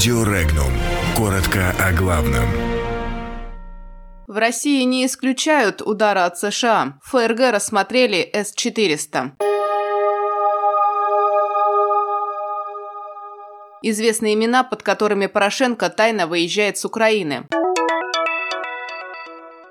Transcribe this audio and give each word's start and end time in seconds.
Радио 0.00 0.24
Регнум. 0.24 0.72
Коротко 1.14 1.74
о 1.78 1.92
главном. 1.92 2.46
В 4.26 4.38
России 4.38 4.82
не 4.84 5.04
исключают 5.04 5.82
удара 5.82 6.24
от 6.24 6.38
США. 6.38 6.94
ФРГ 7.02 7.52
рассмотрели 7.52 8.30
С-400. 8.32 9.32
Известные 13.82 14.32
имена, 14.32 14.64
под 14.64 14.82
которыми 14.82 15.26
Порошенко 15.26 15.90
тайно 15.90 16.26
выезжает 16.26 16.78
с 16.78 16.86
Украины. 16.86 17.46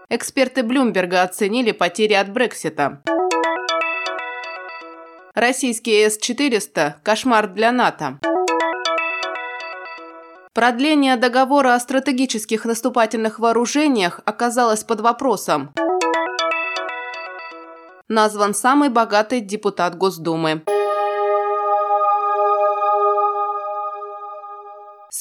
Эксперты 0.10 0.62
Блумберга 0.62 1.24
оценили 1.24 1.72
потери 1.72 2.14
от 2.14 2.32
Брексита. 2.32 3.02
Российский 5.34 6.08
С-400– 6.08 6.98
кошмар 7.04 7.48
для 7.48 7.72
НАТО. 7.72 8.20
Продление 10.60 11.16
договора 11.16 11.74
о 11.74 11.80
стратегических 11.80 12.66
наступательных 12.66 13.40
вооружениях 13.40 14.20
оказалось 14.26 14.84
под 14.84 15.00
вопросом. 15.00 15.70
Назван 18.10 18.54
самый 18.54 18.90
богатый 18.90 19.40
депутат 19.40 19.98
Госдумы. 19.98 20.64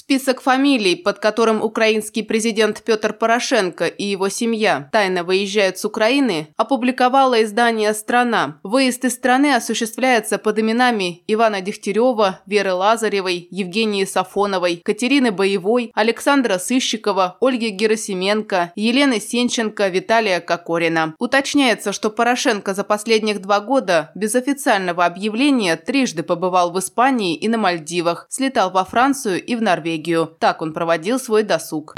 Список 0.00 0.40
фамилий, 0.40 0.94
под 0.94 1.18
которым 1.18 1.60
украинский 1.60 2.22
президент 2.22 2.84
Петр 2.84 3.12
Порошенко 3.12 3.86
и 3.86 4.04
его 4.04 4.28
семья 4.28 4.88
тайно 4.92 5.24
выезжают 5.24 5.76
с 5.76 5.84
Украины, 5.84 6.54
опубликовало 6.56 7.42
издание 7.42 7.92
«Страна». 7.92 8.60
Выезд 8.62 9.04
из 9.04 9.14
страны 9.14 9.56
осуществляется 9.56 10.38
под 10.38 10.60
именами 10.60 11.24
Ивана 11.26 11.60
Дегтярева, 11.62 12.40
Веры 12.46 12.74
Лазаревой, 12.74 13.48
Евгении 13.50 14.04
Сафоновой, 14.04 14.80
Катерины 14.84 15.32
Боевой, 15.32 15.90
Александра 15.94 16.58
Сыщикова, 16.58 17.36
Ольги 17.40 17.70
Герасименко, 17.70 18.72
Елены 18.76 19.18
Сенченко, 19.18 19.88
Виталия 19.88 20.38
Кокорина. 20.38 21.16
Уточняется, 21.18 21.92
что 21.92 22.10
Порошенко 22.10 22.72
за 22.72 22.84
последних 22.84 23.42
два 23.42 23.58
года 23.58 24.12
без 24.14 24.36
официального 24.36 25.04
объявления 25.04 25.74
трижды 25.74 26.22
побывал 26.22 26.70
в 26.70 26.78
Испании 26.78 27.34
и 27.34 27.48
на 27.48 27.58
Мальдивах, 27.58 28.28
слетал 28.30 28.70
во 28.70 28.84
Францию 28.84 29.44
и 29.44 29.56
в 29.56 29.60
Норвегию 29.60 29.87
Норвегию. 29.88 30.26
Так 30.38 30.60
он 30.60 30.72
проводил 30.74 31.18
свой 31.18 31.42
досуг. 31.42 31.94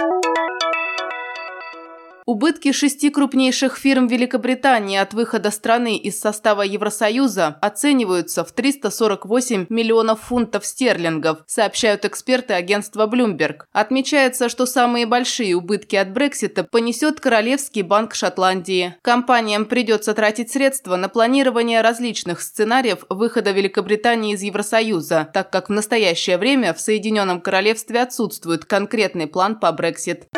Убытки 2.31 2.71
шести 2.71 3.11
крупнейших 3.11 3.77
фирм 3.77 4.07
Великобритании 4.07 4.97
от 4.97 5.15
выхода 5.15 5.51
страны 5.51 5.97
из 5.97 6.21
состава 6.21 6.63
Евросоюза 6.63 7.59
оцениваются 7.61 8.45
в 8.45 8.53
348 8.53 9.67
миллионов 9.69 10.21
фунтов 10.21 10.65
стерлингов, 10.65 11.39
сообщают 11.49 12.05
эксперты 12.05 12.55
агентства 12.55 13.09
Bloomberg. 13.09 13.63
Отмечается, 13.73 14.49
что 14.49 14.67
самые 14.67 15.07
большие 15.07 15.57
убытки 15.57 15.97
от 15.97 16.13
Брексита 16.13 16.63
понесет 16.63 17.19
Королевский 17.19 17.83
банк 17.83 18.15
Шотландии. 18.15 18.95
Компаниям 19.03 19.65
придется 19.65 20.15
тратить 20.15 20.53
средства 20.53 20.95
на 20.95 21.09
планирование 21.09 21.81
различных 21.81 22.43
сценариев 22.43 23.07
выхода 23.09 23.51
Великобритании 23.51 24.35
из 24.35 24.43
Евросоюза, 24.43 25.29
так 25.35 25.51
как 25.51 25.69
в 25.69 25.73
настоящее 25.73 26.39
время 26.39 26.75
в 26.75 26.81
Соединенном 26.81 27.41
Королевстве 27.41 28.03
отсутствует 28.03 28.67
конкретный 28.67 29.27
план 29.27 29.59
по 29.59 29.73
Брексит. 29.73 30.29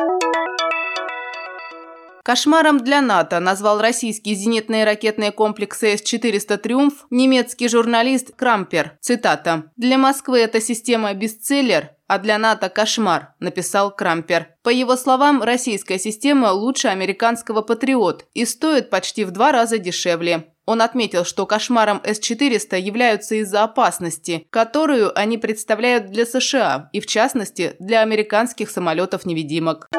Кошмаром 2.32 2.80
для 2.80 3.02
НАТО 3.02 3.40
назвал 3.40 3.78
российские 3.78 4.36
зенитные 4.36 4.84
ракетные 4.84 5.32
комплексы 5.32 5.98
С-400 5.98 6.56
«Триумф» 6.56 7.04
немецкий 7.10 7.68
журналист 7.68 8.34
Крампер. 8.34 8.96
Цитата. 9.02 9.64
«Для 9.76 9.98
Москвы 9.98 10.38
эта 10.38 10.58
система 10.58 11.12
бестселлер, 11.12 11.90
а 12.06 12.18
для 12.18 12.38
НАТО 12.38 12.70
кошмар»,– 12.70 13.34
написал 13.38 13.94
Крампер. 13.94 14.48
По 14.62 14.70
его 14.70 14.96
словам, 14.96 15.42
российская 15.42 15.98
система 15.98 16.52
лучше 16.52 16.88
американского 16.88 17.60
«Патриот» 17.60 18.24
и 18.32 18.46
стоит 18.46 18.88
почти 18.88 19.24
в 19.24 19.30
два 19.30 19.52
раза 19.52 19.76
дешевле. 19.76 20.54
Он 20.64 20.80
отметил, 20.80 21.26
что 21.26 21.44
кошмаром 21.44 22.00
С-400 22.02 22.80
являются 22.80 23.34
из-за 23.34 23.64
опасности, 23.64 24.46
которую 24.48 25.12
они 25.18 25.36
представляют 25.36 26.06
для 26.06 26.24
США 26.24 26.88
и, 26.94 27.00
в 27.00 27.06
частности, 27.06 27.76
для 27.78 28.00
американских 28.00 28.70
самолетов-невидимок. 28.70 29.90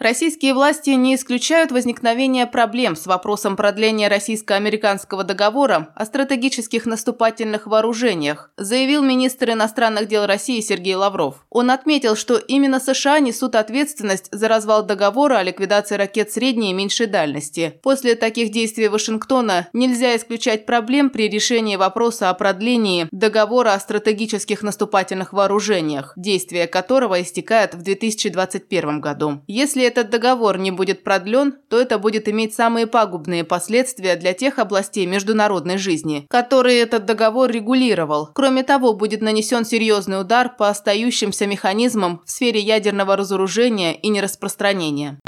Российские 0.00 0.54
власти 0.54 0.88
не 0.88 1.14
исключают 1.14 1.70
возникновение 1.70 2.46
проблем 2.46 2.96
с 2.96 3.04
вопросом 3.06 3.54
продления 3.54 4.08
российско-американского 4.08 5.24
договора 5.24 5.92
о 5.94 6.06
стратегических 6.06 6.86
наступательных 6.86 7.66
вооружениях, 7.66 8.50
заявил 8.56 9.02
министр 9.02 9.50
иностранных 9.50 10.08
дел 10.08 10.24
России 10.24 10.62
Сергей 10.62 10.94
Лавров. 10.94 11.44
Он 11.50 11.70
отметил, 11.70 12.16
что 12.16 12.38
именно 12.38 12.80
США 12.80 13.18
несут 13.18 13.54
ответственность 13.54 14.28
за 14.32 14.48
развал 14.48 14.86
договора 14.86 15.36
о 15.36 15.42
ликвидации 15.42 15.96
ракет 15.96 16.32
средней 16.32 16.70
и 16.70 16.74
меньшей 16.74 17.06
дальности. 17.06 17.78
После 17.82 18.14
таких 18.14 18.52
действий 18.52 18.88
Вашингтона 18.88 19.68
нельзя 19.74 20.16
исключать 20.16 20.64
проблем 20.64 21.10
при 21.10 21.28
решении 21.28 21.76
вопроса 21.76 22.30
о 22.30 22.34
продлении 22.34 23.06
договора 23.10 23.74
о 23.74 23.80
стратегических 23.80 24.62
наступательных 24.62 25.34
вооружениях, 25.34 26.14
действие 26.16 26.66
которого 26.68 27.20
истекает 27.20 27.74
в 27.74 27.82
2021 27.82 29.02
году. 29.02 29.42
Если 29.46 29.89
этот 29.90 30.10
договор 30.10 30.56
не 30.56 30.70
будет 30.70 31.02
продлен, 31.02 31.56
то 31.68 31.80
это 31.80 31.98
будет 31.98 32.28
иметь 32.28 32.54
самые 32.54 32.86
пагубные 32.86 33.42
последствия 33.42 34.14
для 34.14 34.32
тех 34.34 34.60
областей 34.60 35.04
международной 35.04 35.78
жизни, 35.78 36.26
которые 36.30 36.80
этот 36.80 37.06
договор 37.06 37.50
регулировал. 37.50 38.30
Кроме 38.34 38.62
того, 38.62 38.94
будет 38.94 39.20
нанесен 39.20 39.64
серьезный 39.64 40.20
удар 40.20 40.54
по 40.56 40.68
остающимся 40.68 41.46
механизмам 41.46 42.22
в 42.24 42.30
сфере 42.30 42.60
ядерного 42.60 43.16
разоружения 43.16 43.94
и 43.94 44.08
нераспространения. 44.08 45.18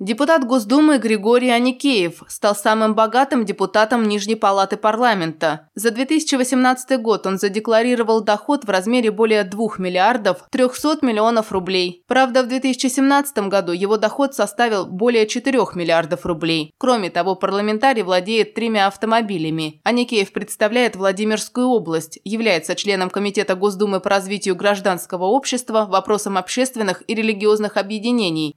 Депутат 0.00 0.44
Госдумы 0.44 0.98
Григорий 0.98 1.50
Аникеев 1.50 2.24
стал 2.26 2.56
самым 2.56 2.96
богатым 2.96 3.44
депутатом 3.44 4.08
Нижней 4.08 4.34
палаты 4.34 4.76
парламента. 4.76 5.68
За 5.76 5.92
2018 5.92 7.00
год 7.00 7.28
он 7.28 7.38
задекларировал 7.38 8.20
доход 8.20 8.64
в 8.64 8.68
размере 8.68 9.12
более 9.12 9.44
2 9.44 9.76
миллиардов 9.78 10.38
300 10.50 10.98
миллионов 11.02 11.52
рублей. 11.52 12.02
Правда, 12.08 12.42
в 12.42 12.48
2017 12.48 13.38
году 13.48 13.70
его 13.70 13.96
доход 13.96 14.34
составил 14.34 14.84
более 14.84 15.28
4 15.28 15.58
миллиардов 15.74 16.26
рублей. 16.26 16.74
Кроме 16.76 17.10
того, 17.10 17.36
парламентарий 17.36 18.02
владеет 18.02 18.54
тремя 18.54 18.88
автомобилями. 18.88 19.80
Аникеев 19.84 20.32
представляет 20.32 20.96
Владимирскую 20.96 21.68
область, 21.68 22.18
является 22.24 22.74
членом 22.74 23.10
Комитета 23.10 23.54
Госдумы 23.54 24.00
по 24.00 24.10
развитию 24.10 24.56
гражданского 24.56 25.26
общества, 25.26 25.86
вопросам 25.88 26.36
общественных 26.36 27.04
и 27.06 27.14
религиозных 27.14 27.76
объединений. 27.76 28.56